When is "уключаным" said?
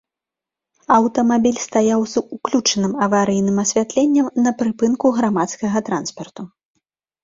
2.37-2.97